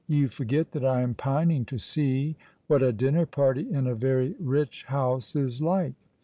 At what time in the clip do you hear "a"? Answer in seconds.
2.81-2.91, 3.85-3.93